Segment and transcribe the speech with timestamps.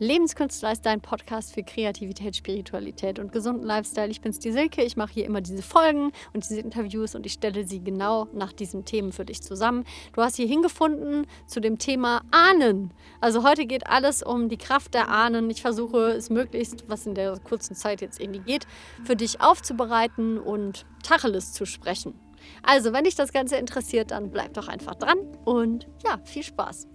[0.00, 4.08] Lebenskünstler ist dein Podcast für Kreativität, Spiritualität und gesunden Lifestyle.
[4.08, 4.84] Ich bin's, die Silke.
[4.84, 8.52] Ich mache hier immer diese Folgen und diese Interviews und ich stelle sie genau nach
[8.52, 9.84] diesen Themen für dich zusammen.
[10.12, 12.94] Du hast hier hingefunden zu dem Thema Ahnen.
[13.20, 15.50] Also heute geht alles um die Kraft der Ahnen.
[15.50, 18.68] Ich versuche es möglichst, was in der kurzen Zeit jetzt irgendwie geht,
[19.02, 22.14] für dich aufzubereiten und Tacheles zu sprechen.
[22.62, 26.86] Also, wenn dich das Ganze interessiert, dann bleib doch einfach dran und ja, viel Spaß.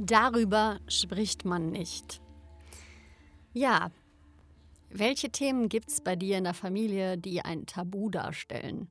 [0.00, 2.22] Darüber spricht man nicht.
[3.52, 3.90] Ja,
[4.90, 8.88] welche Themen gibt es bei dir in der Familie, die ein Tabu darstellen?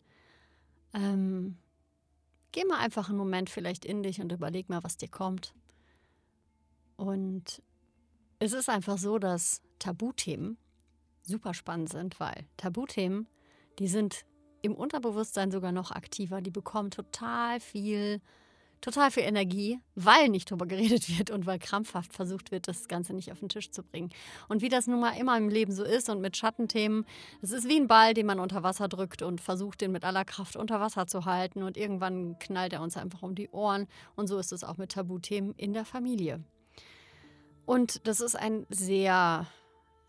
[0.94, 1.58] Ähm,
[2.52, 5.54] geh mal einfach einen Moment vielleicht in dich und überleg mal, was dir kommt.
[6.98, 7.62] Und
[8.40, 10.58] es ist einfach so, dass Tabuthemen
[11.22, 13.30] super spannend sind, weil Tabuthemen,
[13.80, 14.26] die sind
[14.62, 16.42] im Unterbewusstsein sogar noch aktiver.
[16.42, 18.20] Die bekommen total viel
[18.82, 23.14] total viel Energie, weil nicht drüber geredet wird und weil krampfhaft versucht wird, das Ganze
[23.14, 24.12] nicht auf den Tisch zu bringen.
[24.48, 27.06] Und wie das nun mal immer im Leben so ist und mit Schattenthemen,
[27.42, 30.26] es ist wie ein Ball, den man unter Wasser drückt und versucht, den mit aller
[30.26, 33.88] Kraft unter Wasser zu halten und irgendwann knallt er uns einfach um die Ohren.
[34.16, 36.44] Und so ist es auch mit Tabuthemen in der Familie.
[37.66, 39.48] Und das ist ein sehr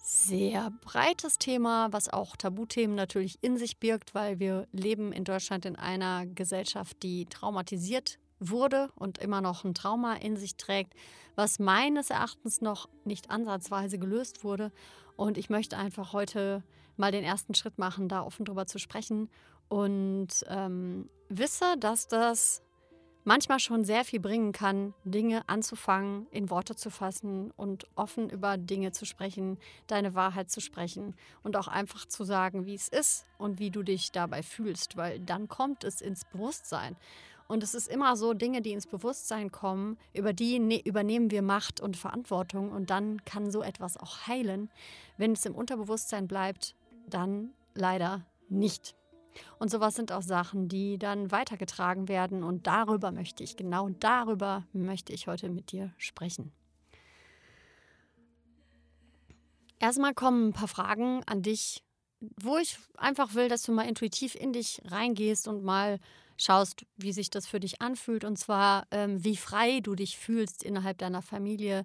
[0.00, 5.66] sehr breites Thema, was auch Tabuthemen natürlich in sich birgt, weil wir leben in Deutschland
[5.66, 10.94] in einer Gesellschaft, die traumatisiert wurde und immer noch ein Trauma in sich trägt,
[11.34, 14.72] was meines Erachtens noch nicht ansatzweise gelöst wurde.
[15.16, 16.62] Und ich möchte einfach heute
[16.96, 19.28] mal den ersten Schritt machen, da offen drüber zu sprechen
[19.68, 22.62] und ähm, wisse, dass das
[23.28, 28.56] manchmal schon sehr viel bringen kann, Dinge anzufangen, in Worte zu fassen und offen über
[28.56, 33.26] Dinge zu sprechen, deine Wahrheit zu sprechen und auch einfach zu sagen, wie es ist
[33.36, 36.96] und wie du dich dabei fühlst, weil dann kommt es ins Bewusstsein.
[37.48, 41.40] Und es ist immer so, Dinge, die ins Bewusstsein kommen, über die ne übernehmen wir
[41.40, 44.70] Macht und Verantwortung und dann kann so etwas auch heilen.
[45.16, 46.76] Wenn es im Unterbewusstsein bleibt,
[47.08, 48.94] dann leider nicht.
[49.58, 54.66] Und sowas sind auch Sachen, die dann weitergetragen werden und darüber möchte ich, genau darüber
[54.72, 56.52] möchte ich heute mit dir sprechen.
[59.78, 61.82] Erstmal kommen ein paar Fragen an dich,
[62.20, 66.00] wo ich einfach will, dass du mal intuitiv in dich reingehst und mal
[66.38, 70.62] schaust, wie sich das für dich anfühlt und zwar, ähm, wie frei du dich fühlst,
[70.62, 71.84] innerhalb deiner Familie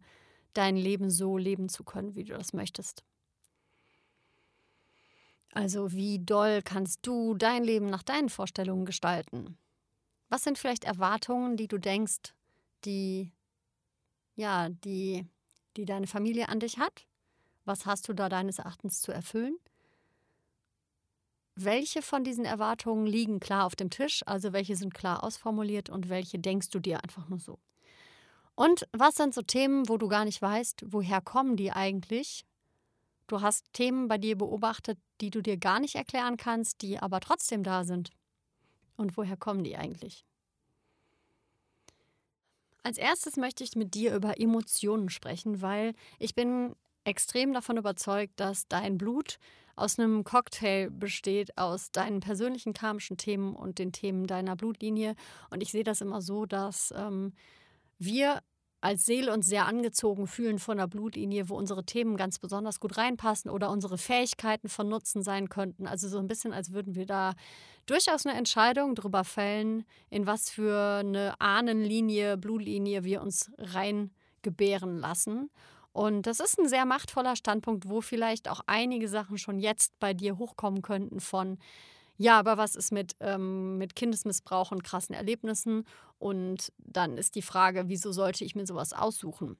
[0.53, 3.03] dein Leben so leben zu können, wie du das möchtest.
[5.53, 9.57] Also wie doll kannst du dein Leben nach deinen Vorstellungen gestalten?
[10.29, 12.33] Was sind vielleicht Erwartungen, die du denkst,
[12.85, 13.31] die
[14.35, 15.27] ja, die
[15.77, 17.07] die deine Familie an dich hat?
[17.65, 19.57] Was hast du da deines Erachtens zu erfüllen?
[21.55, 26.09] Welche von diesen Erwartungen liegen klar auf dem Tisch, also welche sind klar ausformuliert und
[26.09, 27.59] welche denkst du dir einfach nur so?
[28.55, 32.45] Und was sind so Themen, wo du gar nicht weißt, woher kommen die eigentlich?
[33.27, 37.19] Du hast Themen bei dir beobachtet, die du dir gar nicht erklären kannst, die aber
[37.19, 38.11] trotzdem da sind.
[38.97, 40.25] Und woher kommen die eigentlich?
[42.83, 46.75] Als erstes möchte ich mit dir über Emotionen sprechen, weil ich bin
[47.05, 49.39] extrem davon überzeugt, dass dein Blut
[49.75, 55.15] aus einem Cocktail besteht aus deinen persönlichen karmischen Themen und den Themen deiner Blutlinie.
[55.49, 57.33] Und ich sehe das immer so, dass ähm,
[57.97, 58.41] wir
[58.83, 62.97] als Seele uns sehr angezogen fühlen von der Blutlinie, wo unsere Themen ganz besonders gut
[62.97, 65.87] reinpassen oder unsere Fähigkeiten von Nutzen sein könnten.
[65.87, 67.33] Also so ein bisschen, als würden wir da
[67.85, 75.49] durchaus eine Entscheidung drüber fällen, in was für eine Ahnenlinie, Blutlinie wir uns reingebären lassen.
[75.93, 80.13] Und das ist ein sehr machtvoller Standpunkt, wo vielleicht auch einige Sachen schon jetzt bei
[80.13, 81.59] dir hochkommen könnten von,
[82.17, 85.85] ja, aber was ist mit, ähm, mit Kindesmissbrauch und krassen Erlebnissen?
[86.19, 89.57] Und dann ist die Frage, wieso sollte ich mir sowas aussuchen?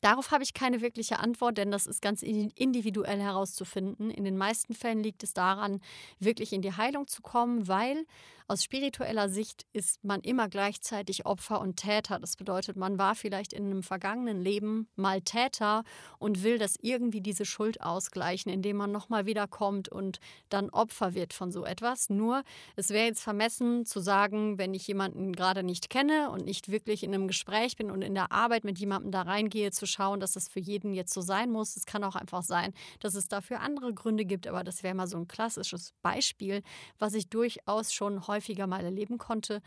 [0.00, 4.10] Darauf habe ich keine wirkliche Antwort, denn das ist ganz individuell herauszufinden.
[4.10, 5.80] In den meisten Fällen liegt es daran,
[6.18, 8.06] wirklich in die Heilung zu kommen, weil
[8.50, 12.18] aus spiritueller Sicht ist man immer gleichzeitig Opfer und Täter.
[12.18, 15.84] Das bedeutet, man war vielleicht in einem vergangenen Leben mal Täter
[16.18, 21.32] und will das irgendwie diese Schuld ausgleichen, indem man nochmal wiederkommt und dann Opfer wird
[21.32, 22.10] von so etwas.
[22.10, 22.42] Nur,
[22.74, 27.04] es wäre jetzt vermessen zu sagen, wenn ich jemanden gerade nicht kenne und nicht wirklich
[27.04, 30.32] in einem Gespräch bin und in der Arbeit mit jemandem da reingehe, zu schauen, dass
[30.32, 31.76] das für jeden jetzt so sein muss.
[31.76, 35.06] Es kann auch einfach sein, dass es dafür andere Gründe gibt, aber das wäre mal
[35.06, 36.62] so ein klassisches Beispiel,
[36.98, 39.60] was ich durchaus schon häufig häufiger mal erleben konnte.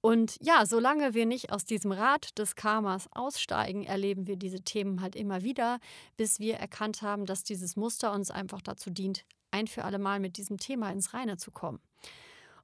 [0.00, 5.00] Und ja, solange wir nicht aus diesem Rad des Karmas aussteigen, erleben wir diese Themen
[5.00, 5.78] halt immer wieder,
[6.16, 10.20] bis wir erkannt haben, dass dieses Muster uns einfach dazu dient, ein für alle Mal
[10.20, 11.80] mit diesem Thema ins Reine zu kommen.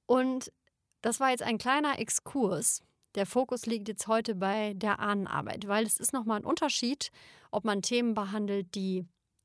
[0.06, 0.52] Und
[1.00, 2.82] das war jetzt ein kleiner Exkurs
[3.14, 7.10] der Fokus liegt jetzt heute bei der Ahnenarbeit, weil es ist nochmal ein Unterschied,
[7.50, 9.04] ob man Themen behandelt, die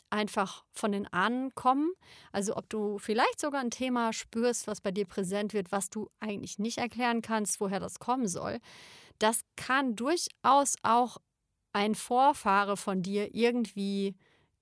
[0.10, 1.92] einfach von den Ahnen kommen.
[2.32, 6.10] Also ob du vielleicht sogar ein Thema spürst, was bei dir präsent wird, was du
[6.20, 8.60] eigentlich nicht erklären kannst, woher das kommen soll.
[9.20, 11.18] Das kann durchaus auch
[11.74, 14.16] ein Vorfahre von dir irgendwie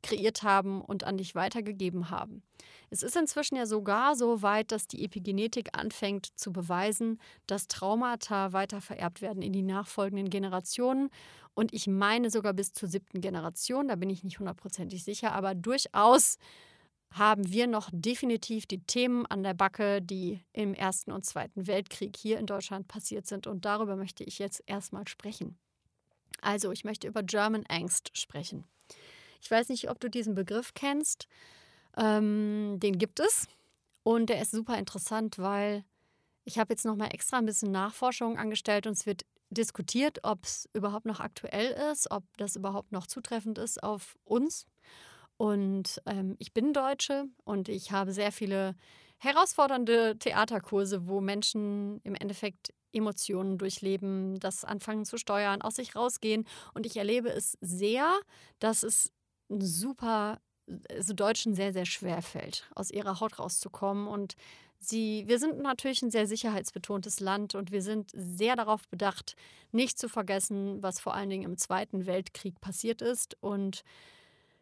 [0.04, 2.44] kreiert haben und an dich weitergegeben haben.
[2.92, 8.54] Es ist inzwischen ja sogar so weit, dass die Epigenetik anfängt zu beweisen, dass Traumata
[8.54, 11.10] weiter vererbt werden in die nachfolgenden Generationen.
[11.56, 15.56] Und ich meine sogar bis zur siebten Generation, da bin ich nicht hundertprozentig sicher, aber
[15.56, 16.38] durchaus
[17.14, 22.18] haben wir noch definitiv die Themen an der Backe, die im Ersten und Zweiten Weltkrieg
[22.18, 23.46] hier in Deutschland passiert sind.
[23.46, 25.58] Und darüber möchte ich jetzt erstmal sprechen.
[26.42, 28.66] Also, ich möchte über German Angst sprechen.
[29.44, 31.28] Ich weiß nicht, ob du diesen Begriff kennst.
[31.98, 33.48] Ähm, den gibt es.
[34.04, 35.84] Und der ist super interessant, weil
[36.46, 40.68] ich habe jetzt nochmal extra ein bisschen Nachforschung angestellt und es wird diskutiert, ob es
[40.74, 44.66] überhaupt noch aktuell ist, ob das überhaupt noch zutreffend ist auf uns.
[45.38, 48.76] Und ähm, ich bin Deutsche und ich habe sehr viele
[49.18, 56.46] herausfordernde Theaterkurse, wo Menschen im Endeffekt Emotionen durchleben, das anfangen zu steuern, aus sich rausgehen.
[56.74, 58.20] Und ich erlebe es sehr,
[58.60, 59.12] dass es
[59.62, 60.40] super,
[60.90, 64.08] also Deutschen sehr, sehr schwer fällt, aus ihrer Haut rauszukommen.
[64.08, 64.36] Und
[64.80, 69.36] sie, wir sind natürlich ein sehr sicherheitsbetontes Land und wir sind sehr darauf bedacht,
[69.72, 73.38] nicht zu vergessen, was vor allen Dingen im Zweiten Weltkrieg passiert ist.
[73.42, 73.84] Und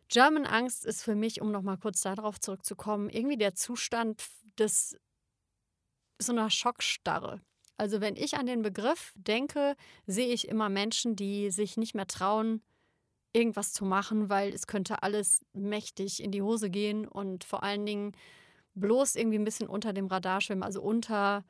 [0.09, 4.23] German Angst ist für mich, um nochmal kurz darauf zurückzukommen, irgendwie der Zustand
[4.57, 4.97] des
[6.19, 7.41] so einer Schockstarre.
[7.77, 12.05] Also wenn ich an den Begriff denke, sehe ich immer Menschen, die sich nicht mehr
[12.05, 12.61] trauen,
[13.33, 17.85] irgendwas zu machen, weil es könnte alles mächtig in die Hose gehen und vor allen
[17.85, 18.13] Dingen
[18.75, 21.43] bloß irgendwie ein bisschen unter dem Radar schwimmen, also unter,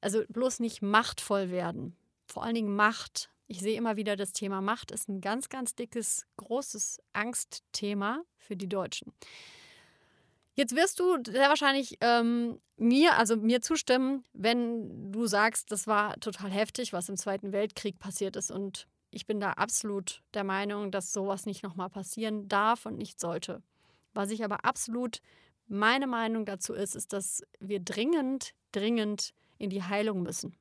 [0.00, 1.96] also bloß nicht machtvoll werden.
[2.26, 3.30] Vor allen Dingen Macht.
[3.46, 8.56] Ich sehe immer wieder, das Thema Macht ist ein ganz, ganz dickes, großes Angstthema für
[8.56, 9.12] die Deutschen.
[10.54, 16.18] Jetzt wirst du sehr wahrscheinlich ähm, mir, also mir zustimmen, wenn du sagst, das war
[16.20, 20.90] total heftig, was im Zweiten Weltkrieg passiert ist und ich bin da absolut der Meinung,
[20.90, 23.62] dass sowas nicht nochmal passieren darf und nicht sollte.
[24.12, 25.20] Was ich aber absolut
[25.66, 30.56] meine Meinung dazu ist, ist, dass wir dringend, dringend in die Heilung müssen.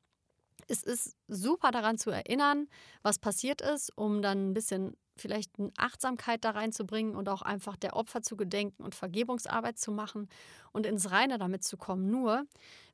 [0.67, 2.67] Es ist super daran zu erinnern,
[3.01, 7.75] was passiert ist, um dann ein bisschen vielleicht eine Achtsamkeit da reinzubringen und auch einfach
[7.75, 10.29] der Opfer zu gedenken und Vergebungsarbeit zu machen
[10.71, 12.09] und ins Reine damit zu kommen.
[12.09, 12.45] Nur,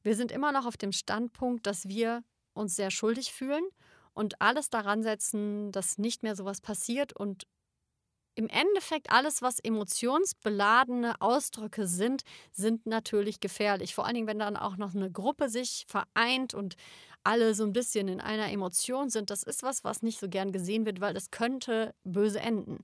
[0.03, 2.23] wir sind immer noch auf dem Standpunkt, dass wir
[2.53, 3.63] uns sehr schuldig fühlen
[4.19, 7.47] und alles daran setzen, dass nicht mehr sowas passiert und
[8.35, 13.95] im Endeffekt alles, was emotionsbeladene Ausdrücke sind, sind natürlich gefährlich.
[13.95, 16.75] Vor allen Dingen, wenn dann auch noch eine Gruppe sich vereint und
[17.23, 19.29] alle so ein bisschen in einer Emotion sind.
[19.29, 22.83] Das ist was, was nicht so gern gesehen wird, weil das könnte böse enden.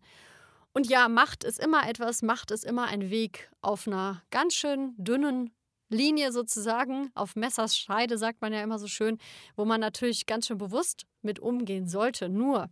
[0.74, 4.94] Und ja, Macht ist immer etwas, Macht ist immer ein Weg auf einer ganz schön
[4.98, 5.55] dünnen
[5.90, 9.20] Linie sozusagen, auf Messers Scheide, sagt man ja immer so schön,
[9.56, 12.28] wo man natürlich ganz schön bewusst mit umgehen sollte.
[12.30, 12.72] Nur,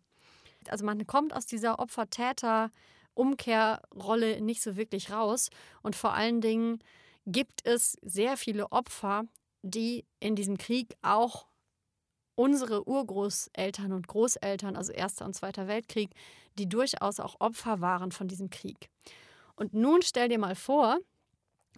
[0.68, 5.50] also man kommt aus dieser Opfer-Täter-Umkehrrolle nicht so wirklich raus.
[5.82, 6.80] Und vor allen Dingen
[7.26, 9.24] gibt es sehr viele Opfer,
[9.62, 11.48] die in diesem Krieg auch
[12.36, 16.10] unsere Urgroßeltern und Großeltern, also Erster und Zweiter Weltkrieg,
[16.58, 18.90] die durchaus auch Opfer waren von diesem Krieg.
[19.56, 20.98] Und nun stell dir mal vor,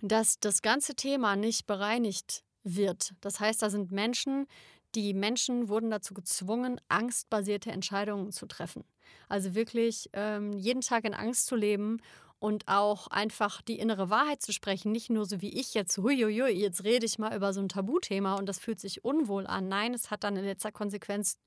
[0.02, 3.14] dass das ganze Thema nicht bereinigt wird.
[3.22, 4.48] Das heißt, da sind Menschen,
[4.96, 8.84] die Menschen wurden dazu gezwungen, angstbasierte Entscheidungen zu treffen.
[9.30, 12.02] Also wirklich ähm, jeden Tag in Angst zu leben
[12.40, 14.92] und auch einfach die innere Wahrheit zu sprechen.
[14.92, 18.36] Nicht nur so wie ich jetzt, huiuiui, jetzt rede ich mal über so ein Tabuthema
[18.36, 19.68] und das fühlt sich unwohl an.
[19.68, 21.38] Nein, es hat dann in letzter Konsequenz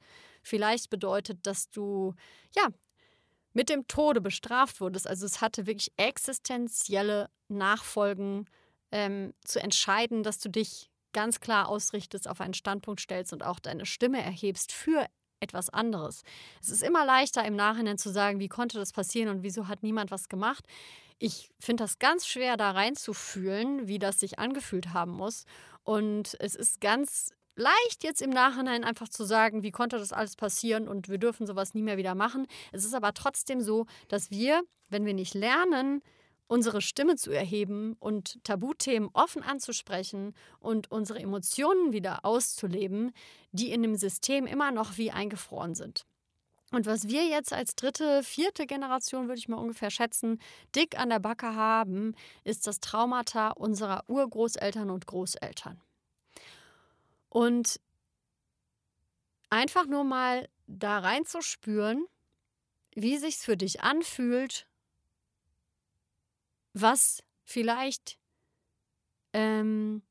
[0.42, 2.14] vielleicht bedeutet, dass du
[2.54, 2.68] ja
[3.58, 5.08] mit dem Tode bestraft wurdest.
[5.08, 8.48] Also es hatte wirklich existenzielle Nachfolgen
[8.92, 13.58] ähm, zu entscheiden, dass du dich ganz klar ausrichtest, auf einen Standpunkt stellst und auch
[13.58, 15.04] deine Stimme erhebst für
[15.40, 16.22] etwas anderes.
[16.62, 19.82] Es ist immer leichter im Nachhinein zu sagen, wie konnte das passieren und wieso hat
[19.82, 20.64] niemand was gemacht.
[21.18, 25.46] Ich finde das ganz schwer, da reinzufühlen, wie das sich angefühlt haben muss.
[25.82, 30.36] Und es ist ganz leicht jetzt im Nachhinein einfach zu sagen, wie konnte das alles
[30.36, 32.46] passieren und wir dürfen sowas nie mehr wieder machen.
[32.72, 36.00] Es ist aber trotzdem so, dass wir, wenn wir nicht lernen,
[36.46, 43.12] unsere Stimme zu erheben und Tabuthemen offen anzusprechen und unsere Emotionen wieder auszuleben,
[43.52, 46.06] die in dem System immer noch wie eingefroren sind.
[46.70, 50.38] Und was wir jetzt als dritte, vierte Generation, würde ich mal ungefähr schätzen,
[50.74, 55.80] dick an der Backe haben, ist das Traumata unserer Urgroßeltern und Großeltern.
[57.28, 57.80] Und
[59.50, 62.06] einfach nur mal da reinzuspüren,
[62.94, 64.66] wie sich's für dich anfühlt,
[66.74, 68.18] was vielleicht
[69.32, 70.02] ähm,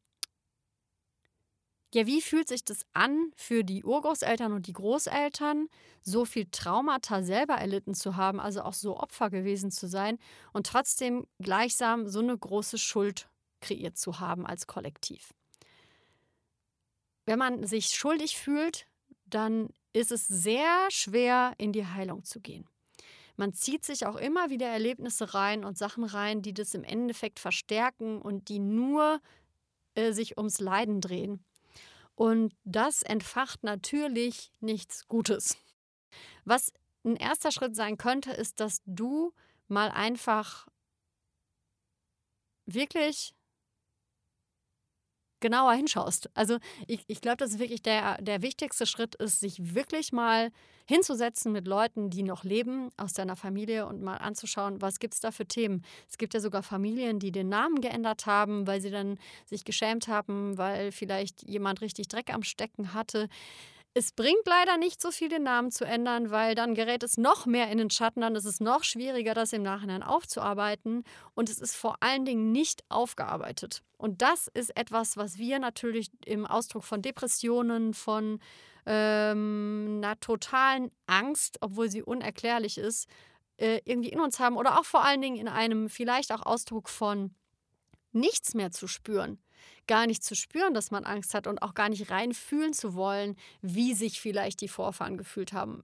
[1.94, 5.68] ja, wie fühlt sich das an für die Urgroßeltern und die Großeltern,
[6.02, 10.20] so viel Traumata selber erlitten zu haben, also auch so Opfer gewesen zu sein
[10.54, 13.30] und trotzdem gleichsam so eine große Schuld
[13.62, 15.34] kreiert zu haben als Kollektiv?
[17.28, 18.88] Wenn man sich schuldig fühlt,
[19.26, 22.66] dann ist es sehr schwer, in die Heilung zu gehen.
[23.36, 27.40] Man zieht sich auch immer wieder Erlebnisse rein und Sachen rein, die das im Endeffekt
[27.40, 29.22] verstärken und die nur
[29.96, 31.44] äh, sich ums Leiden drehen.
[32.16, 35.58] Und das entfacht natürlich nichts Gutes.
[36.46, 36.72] Was
[37.04, 39.34] ein erster Schritt sein könnte, ist, dass du
[39.68, 40.66] mal einfach
[42.66, 43.36] wirklich
[45.40, 46.30] genauer hinschaust.
[46.34, 50.52] Also ich, ich glaube, das ist wirklich der, der wichtigste Schritt ist, sich wirklich mal
[50.88, 55.20] hinzusetzen mit Leuten, die noch leben aus deiner Familie und mal anzuschauen, was gibt es
[55.20, 55.84] da für Themen.
[56.10, 60.08] Es gibt ja sogar Familien, die den Namen geändert haben, weil sie dann sich geschämt
[60.08, 63.28] haben, weil vielleicht jemand richtig Dreck am Stecken hatte.
[63.98, 67.48] Es bringt leider nicht so viel, den Namen zu ändern, weil dann gerät es noch
[67.48, 71.58] mehr in den Schatten, dann ist es noch schwieriger, das im Nachhinein aufzuarbeiten und es
[71.58, 73.82] ist vor allen Dingen nicht aufgearbeitet.
[73.98, 78.40] Und das ist etwas, was wir natürlich im Ausdruck von Depressionen, von
[78.86, 83.10] ähm, einer totalen Angst, obwohl sie unerklärlich ist,
[83.58, 86.88] äh, irgendwie in uns haben oder auch vor allen Dingen in einem vielleicht auch Ausdruck
[86.88, 87.34] von
[88.12, 89.40] nichts mehr zu spüren
[89.88, 92.94] gar nicht zu spüren, dass man Angst hat und auch gar nicht rein fühlen zu
[92.94, 95.84] wollen, wie sich vielleicht die Vorfahren gefühlt haben.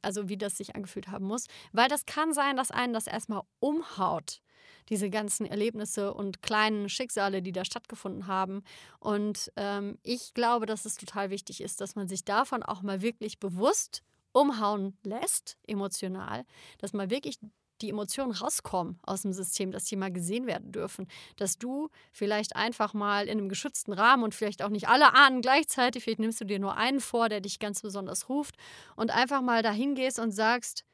[0.00, 1.46] Also wie das sich angefühlt haben muss.
[1.72, 4.40] Weil das kann sein, dass einen das erstmal umhaut
[4.88, 8.62] diese ganzen Erlebnisse und kleinen Schicksale, die da stattgefunden haben.
[9.00, 13.02] Und ähm, ich glaube, dass es total wichtig ist, dass man sich davon auch mal
[13.02, 14.02] wirklich bewusst
[14.32, 16.44] umhauen lässt, emotional,
[16.78, 17.38] dass man wirklich
[17.82, 21.06] die Emotionen rauskommen aus dem System, dass die mal gesehen werden dürfen.
[21.36, 25.40] Dass du vielleicht einfach mal in einem geschützten Rahmen und vielleicht auch nicht alle ahnen
[25.40, 28.56] gleichzeitig, vielleicht nimmst du dir nur einen vor, der dich ganz besonders ruft
[28.96, 30.84] und einfach mal dahin gehst und sagst,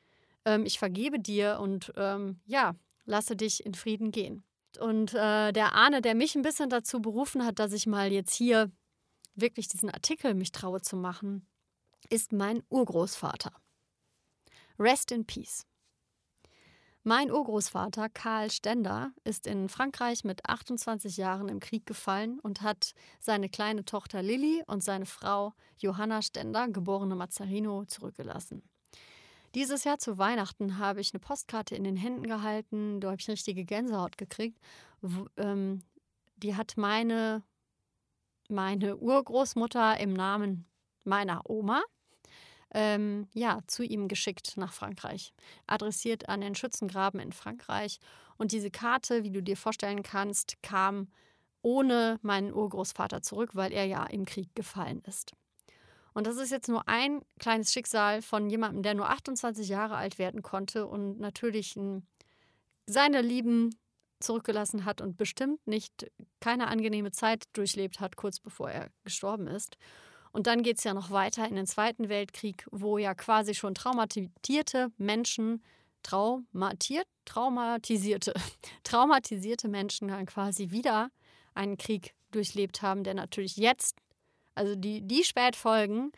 [0.45, 2.75] ähm, ich vergebe dir und ähm, ja,
[3.05, 4.45] lasse dich in Frieden gehen.
[4.81, 8.35] Und äh, der Ahne, der mich ein bisschen dazu berufen hat, dass ich mal jetzt
[8.35, 8.71] hier
[9.35, 11.47] wirklich diesen Artikel mich traue zu machen,
[12.11, 13.53] ist mein Urgroßvater.
[14.79, 15.64] Rest in Peace.
[17.06, 22.94] Mein Urgroßvater Karl Stender ist in Frankreich mit 28 Jahren im Krieg gefallen und hat
[23.20, 28.62] seine kleine Tochter Lilly und seine Frau Johanna Stender, geborene Mazzarino, zurückgelassen.
[29.54, 33.28] Dieses Jahr zu Weihnachten habe ich eine Postkarte in den Händen gehalten, da habe ich
[33.28, 34.58] richtige Gänsehaut gekriegt.
[35.37, 35.82] Ähm,
[36.37, 37.42] die hat meine,
[38.49, 40.66] meine Urgroßmutter im Namen
[41.04, 41.82] meiner Oma
[42.75, 45.33] ähm, ja, zu ihm geschickt nach Frankreich.
[45.66, 48.00] Adressiert an den Schützengraben in Frankreich.
[48.37, 51.09] Und diese Karte, wie du dir vorstellen kannst, kam
[51.62, 55.33] ohne meinen Urgroßvater zurück, weil er ja im Krieg gefallen ist.
[56.12, 60.19] Und das ist jetzt nur ein kleines Schicksal von jemandem, der nur 28 Jahre alt
[60.19, 62.07] werden konnte und natürlich ein,
[62.87, 63.75] seine Lieben
[64.21, 69.76] zurückgelassen hat und bestimmt nicht keine angenehme Zeit durchlebt hat, kurz bevor er gestorben ist.
[70.35, 73.73] Und dann geht es ja noch weiter in den Zweiten Weltkrieg, wo ja quasi schon
[73.73, 75.62] traumatisierte Menschen,
[76.03, 78.35] traumatiert, traumatisierte,
[78.83, 81.11] traumatisierte Menschen dann quasi wieder
[81.55, 83.95] einen Krieg durchlebt haben, der natürlich jetzt,
[84.57, 86.11] also die, die Spätfolgen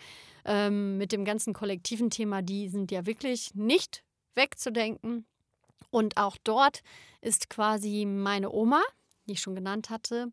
[0.47, 4.03] ähm, mit dem ganzen kollektiven Thema, die sind ja wirklich nicht
[4.35, 5.27] wegzudenken.
[5.91, 6.81] Und auch dort
[7.21, 8.83] ist quasi meine Oma,
[9.27, 10.33] die ich schon genannt hatte,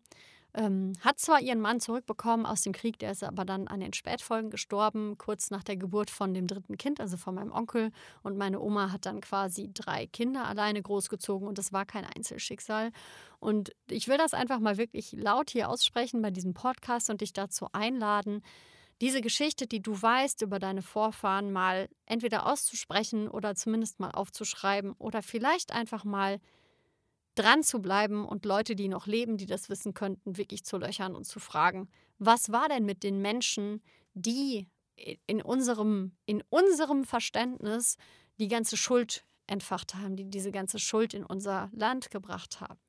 [0.55, 3.93] ähm, hat zwar ihren Mann zurückbekommen aus dem Krieg, der ist aber dann an den
[3.93, 7.91] Spätfolgen gestorben, kurz nach der Geburt von dem dritten Kind, also von meinem Onkel.
[8.21, 12.91] Und meine Oma hat dann quasi drei Kinder alleine großgezogen und das war kein Einzelschicksal.
[13.39, 17.33] Und ich will das einfach mal wirklich laut hier aussprechen bei diesem Podcast und dich
[17.33, 18.41] dazu einladen,
[19.01, 24.93] diese Geschichte, die du weißt über deine Vorfahren, mal entweder auszusprechen oder zumindest mal aufzuschreiben
[24.93, 26.39] oder vielleicht einfach mal
[27.35, 31.15] dran zu bleiben und Leute, die noch leben, die das wissen könnten, wirklich zu löchern
[31.15, 33.81] und zu fragen, was war denn mit den Menschen,
[34.13, 34.67] die
[35.25, 37.97] in unserem, in unserem Verständnis
[38.39, 42.79] die ganze Schuld entfacht haben, die diese ganze Schuld in unser Land gebracht haben.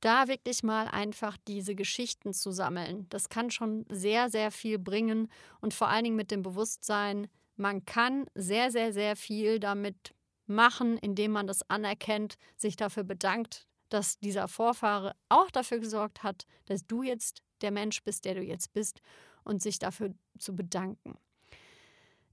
[0.00, 5.30] Da wirklich mal einfach diese Geschichten zu sammeln, das kann schon sehr, sehr viel bringen
[5.60, 10.13] und vor allen Dingen mit dem Bewusstsein, man kann sehr, sehr, sehr viel damit
[10.46, 16.46] machen, indem man das anerkennt, sich dafür bedankt, dass dieser Vorfahre auch dafür gesorgt hat,
[16.66, 19.00] dass du jetzt der Mensch bist, der du jetzt bist
[19.44, 21.16] und sich dafür zu bedanken.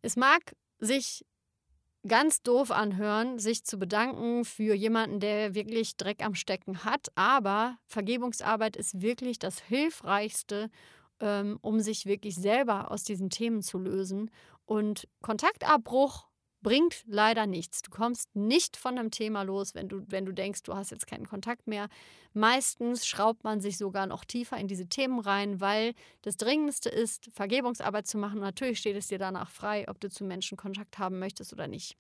[0.02, 1.26] Es mag sich
[2.08, 7.78] ganz doof anhören, sich zu bedanken für jemanden, der wirklich Dreck am Stecken hat, aber
[7.86, 10.70] Vergebungsarbeit ist wirklich das Hilfreichste,
[11.20, 14.32] ähm, um sich wirklich selber aus diesen Themen zu lösen.
[14.66, 16.28] Und Kontaktabbruch
[16.62, 17.82] bringt leider nichts.
[17.82, 21.08] Du kommst nicht von einem Thema los, wenn du, wenn du denkst, du hast jetzt
[21.08, 21.88] keinen Kontakt mehr.
[22.34, 27.30] Meistens schraubt man sich sogar noch tiefer in diese Themen rein, weil das Dringendste ist,
[27.34, 28.40] Vergebungsarbeit zu machen.
[28.40, 31.98] natürlich steht es dir danach frei, ob du zu Menschen Kontakt haben möchtest oder nicht.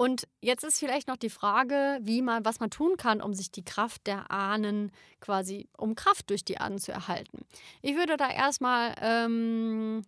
[0.00, 3.50] Und jetzt ist vielleicht noch die Frage, wie man, was man tun kann, um sich
[3.50, 7.44] die Kraft der Ahnen quasi, um Kraft durch die Ahnen zu erhalten.
[7.82, 10.04] Ich würde da erstmal ähm,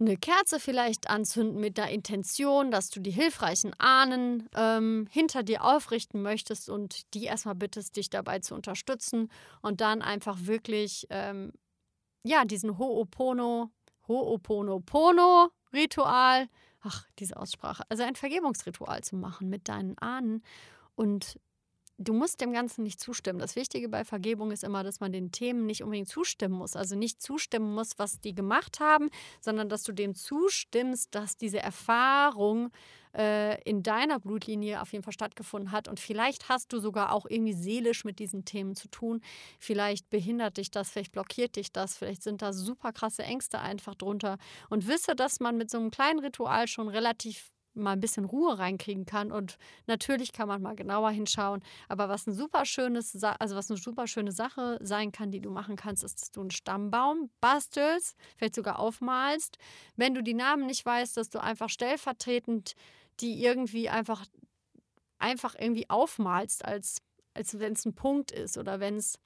[0.00, 5.62] eine Kerze vielleicht anzünden mit der Intention, dass du die hilfreichen Ahnen ähm, hinter dir
[5.64, 9.30] aufrichten möchtest und die erstmal bittest, dich dabei zu unterstützen
[9.62, 11.52] und dann einfach wirklich, ähm,
[12.24, 13.70] ja, diesen Ho'opono,
[14.08, 16.48] Ho'oponopono-Ritual,
[16.80, 20.42] ach, diese Aussprache, also ein Vergebungsritual zu machen mit deinen Ahnen
[20.94, 21.38] und
[22.00, 23.38] du musst dem Ganzen nicht zustimmen.
[23.38, 26.74] Das Wichtige bei Vergebung ist immer, dass man den Themen nicht unbedingt zustimmen muss.
[26.74, 31.60] Also nicht zustimmen muss, was die gemacht haben, sondern dass du dem zustimmst, dass diese
[31.60, 32.70] Erfahrung
[33.14, 35.88] äh, in deiner Blutlinie auf jeden Fall stattgefunden hat.
[35.88, 39.20] Und vielleicht hast du sogar auch irgendwie seelisch mit diesen Themen zu tun.
[39.58, 43.94] Vielleicht behindert dich das, vielleicht blockiert dich das, vielleicht sind da super krasse Ängste einfach
[43.94, 44.38] drunter.
[44.70, 48.58] Und wisse, dass man mit so einem kleinen Ritual schon relativ mal ein bisschen Ruhe
[48.58, 49.32] reinkriegen kann.
[49.32, 51.62] Und natürlich kann man mal genauer hinschauen.
[51.88, 55.50] Aber was ein super schönes, also was eine super schöne Sache sein kann, die du
[55.50, 59.58] machen kannst, ist, dass du einen Stammbaum bastelst, vielleicht sogar aufmalst.
[59.96, 62.74] Wenn du die Namen nicht weißt, dass du einfach stellvertretend
[63.20, 64.24] die irgendwie einfach,
[65.18, 67.02] einfach irgendwie aufmalst, als,
[67.34, 69.18] als wenn es ein Punkt ist oder wenn es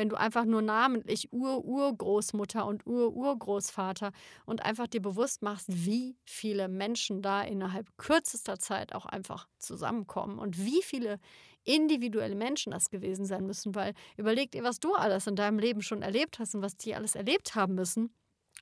[0.00, 4.12] wenn du einfach nur namentlich Ur-Urgroßmutter und Ur-Urgroßvater
[4.46, 10.38] und einfach dir bewusst machst, wie viele Menschen da innerhalb kürzester Zeit auch einfach zusammenkommen
[10.38, 11.20] und wie viele
[11.64, 15.82] individuelle Menschen das gewesen sein müssen, weil überleg dir, was du alles in deinem Leben
[15.82, 18.10] schon erlebt hast und was die alles erlebt haben müssen.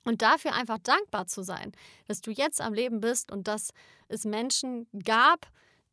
[0.03, 1.71] Und dafür einfach dankbar zu sein,
[2.07, 3.71] dass du jetzt am Leben bist und dass
[4.09, 5.47] es Menschen gab,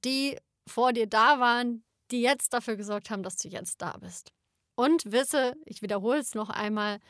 [0.04, 4.32] die vor dir da waren, die jetzt dafür gesorgt haben, dass du jetzt da bist.
[4.76, 7.00] Und wisse, ich wiederhole es noch einmal,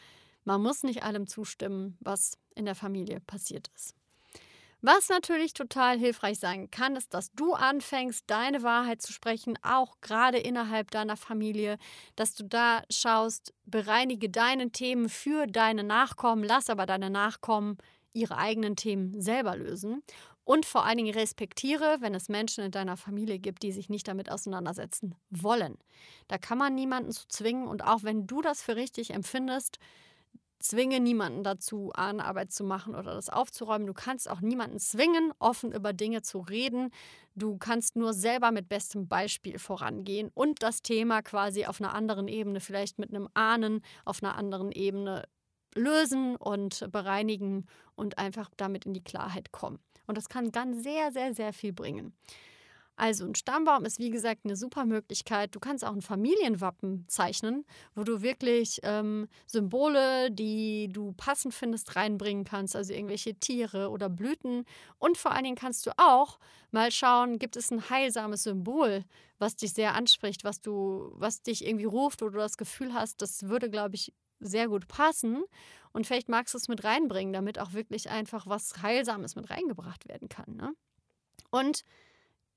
[0.45, 3.95] man muss nicht allem zustimmen, was in der Familie passiert ist.
[4.83, 10.01] Was natürlich total hilfreich sein kann, ist, dass du anfängst, deine Wahrheit zu sprechen, auch
[10.01, 11.79] gerade innerhalb deiner Familie,
[12.15, 17.79] dass du da schaust, bereinige deine Themen für deine Nachkommen, lass aber deine Nachkommen
[18.13, 20.03] ihre eigenen Themen selber lösen
[20.47, 24.07] und vor allen Dingen respektiere, wenn es Menschen in deiner Familie gibt, die sich nicht
[24.07, 25.77] damit auseinandersetzen wollen.
[26.29, 29.79] Da kann man niemanden zu zwingen und auch wenn du das für richtig empfindest,
[30.61, 33.89] zwinge niemanden dazu, Ahnenarbeit zu machen oder das aufzuräumen.
[33.89, 36.91] Du kannst auch niemanden zwingen, offen über Dinge zu reden.
[37.35, 42.29] Du kannst nur selber mit bestem Beispiel vorangehen und das Thema quasi auf einer anderen
[42.29, 45.25] Ebene, vielleicht mit einem Ahnen auf einer anderen Ebene
[45.75, 49.81] lösen und bereinigen und einfach damit in die Klarheit kommen.
[50.07, 52.13] Und das kann ganz sehr, sehr, sehr viel bringen.
[52.99, 55.55] Also ein Stammbaum ist wie gesagt eine super Möglichkeit.
[55.55, 61.95] Du kannst auch ein Familienwappen zeichnen, wo du wirklich ähm, Symbole, die du passend findest,
[61.95, 64.65] reinbringen kannst, also irgendwelche Tiere oder Blüten.
[64.99, 66.39] Und vor allen Dingen kannst du auch
[66.71, 69.05] mal schauen, gibt es ein heilsames Symbol,
[69.39, 73.21] was dich sehr anspricht, was du, was dich irgendwie ruft, wo du das Gefühl hast,
[73.21, 75.45] das würde, glaube ich, sehr gut passen.
[75.93, 80.09] Und vielleicht magst du es mit reinbringen, damit auch wirklich einfach was Heilsames mit reingebracht
[80.09, 80.57] werden kann.
[80.57, 80.73] Ne?
[81.51, 81.85] Und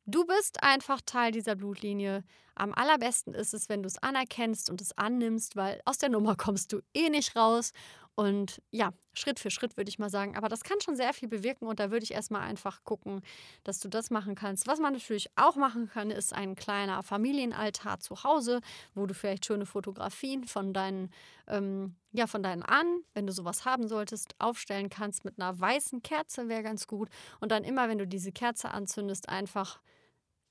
[0.05, 2.23] du bist einfach Teil dieser Blutlinie.
[2.55, 6.35] Am allerbesten ist es, wenn du es anerkennst und es annimmst, weil aus der Nummer
[6.35, 7.71] kommst du eh nicht raus.
[8.19, 10.35] Und ja, Schritt für Schritt würde ich mal sagen.
[10.35, 13.21] Aber das kann schon sehr viel bewirken und da würde ich erstmal einfach gucken,
[13.63, 14.67] dass du das machen kannst.
[14.67, 18.59] Was man natürlich auch machen kann, ist ein kleiner Familienaltar zu Hause,
[18.93, 21.13] wo du vielleicht schöne Fotografien von deinen,
[21.47, 26.03] ähm, ja, von deinen Ahnen, wenn du sowas haben solltest, aufstellen kannst mit einer weißen
[26.03, 27.07] Kerze, wäre ganz gut.
[27.39, 29.79] Und dann immer, wenn du diese Kerze anzündest, einfach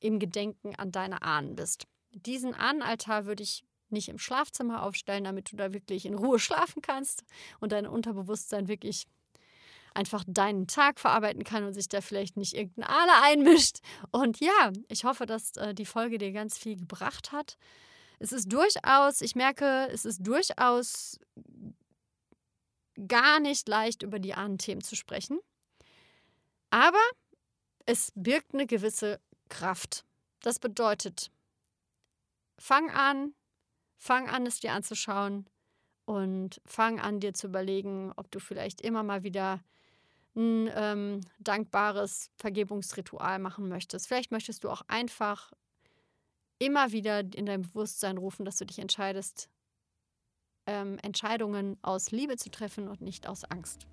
[0.01, 1.87] im Gedenken an deine Ahnen bist.
[2.13, 6.83] Diesen Ahnenaltar würde ich nicht im Schlafzimmer aufstellen, damit du da wirklich in Ruhe schlafen
[6.83, 7.25] kannst
[7.61, 9.07] und dein Unterbewusstsein wirklich
[9.95, 13.79] einfach deinen Tag verarbeiten kann und sich da vielleicht nicht irgendein Aale einmischt.
[14.11, 17.59] Und ja, ich hoffe, dass äh, die Folge dir ganz viel gebracht hat.
[18.21, 21.19] Es ist durchaus, ich merke, es ist durchaus
[23.07, 25.39] gar nicht leicht, über die Ahnenthemen zu sprechen.
[26.71, 27.03] Aber
[27.87, 30.05] es birgt eine gewisse Kraft.
[30.43, 31.31] Das bedeutet,
[32.59, 33.35] fang an,
[33.99, 35.47] Fang an, es dir anzuschauen
[36.05, 39.63] und fang an, dir zu überlegen, ob du vielleicht immer mal wieder
[40.37, 44.07] ein ähm, dankbares Vergebungsritual machen möchtest.
[44.07, 45.53] Vielleicht möchtest du auch einfach
[46.59, 49.49] immer wieder in dein Bewusstsein rufen, dass du dich entscheidest,
[50.67, 53.87] ähm, Entscheidungen aus Liebe zu treffen und nicht aus Angst.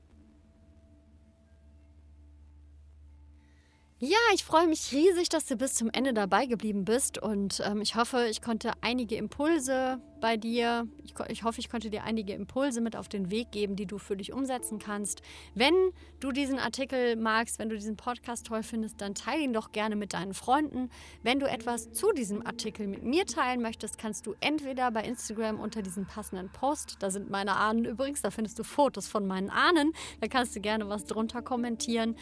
[3.99, 7.79] Ja, ich freue mich riesig, dass du bis zum Ende dabei geblieben bist und ähm,
[7.79, 12.33] ich hoffe, ich konnte einige Impulse bei dir, ich, ich, hoffe, ich konnte dir einige
[12.33, 15.21] Impulse mit auf den Weg geben, die du für dich umsetzen kannst.
[15.53, 15.73] Wenn
[16.19, 19.95] du diesen Artikel magst, wenn du diesen Podcast toll findest, dann teile ihn doch gerne
[19.95, 20.89] mit deinen Freunden.
[21.23, 25.57] Wenn du etwas zu diesem Artikel mit mir teilen möchtest, kannst du entweder bei Instagram
[25.57, 29.49] unter diesem passenden Post, da sind meine Ahnen übrigens, da findest du Fotos von meinen
[29.49, 32.15] Ahnen, da kannst du gerne was drunter kommentieren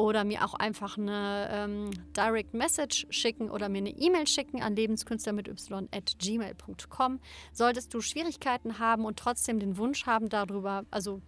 [0.00, 4.74] oder mir auch einfach eine ähm, Direct Message schicken oder mir eine E-Mail schicken an
[4.74, 7.20] lebenskünstler mit y@gmail.com.
[7.52, 11.20] Solltest du Schwierigkeiten haben und trotzdem den Wunsch haben darüber, also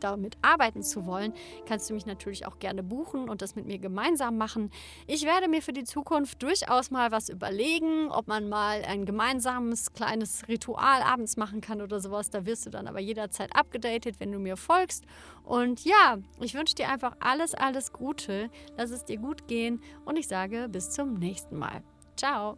[0.00, 1.32] damit arbeiten zu wollen,
[1.66, 4.70] kannst du mich natürlich auch gerne buchen und das mit mir gemeinsam machen.
[5.06, 9.92] Ich werde mir für die Zukunft durchaus mal was überlegen, ob man mal ein gemeinsames
[9.92, 12.30] kleines Ritual abends machen kann oder sowas.
[12.30, 15.04] Da wirst du dann aber jederzeit abgedatet, wenn du mir folgst.
[15.44, 18.50] Und ja, ich wünsche dir einfach alles, alles Gute.
[18.76, 21.82] Lass es dir gut gehen und ich sage bis zum nächsten Mal.
[22.16, 22.56] Ciao.